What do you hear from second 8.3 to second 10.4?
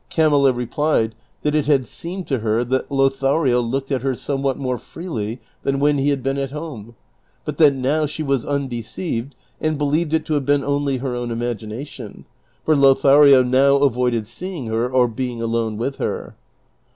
undeceived and believed it to